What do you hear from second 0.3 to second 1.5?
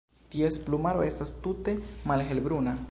Ties plumaro estas